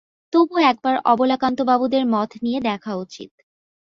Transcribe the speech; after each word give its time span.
তবু 0.33 0.55
একবার 0.63 0.95
অবলাকান্তবাবুদের 1.05 2.03
মত 2.05 2.31
নিয়ে 2.43 2.59
দেখা 2.61 2.91
উচিত। 2.95 3.31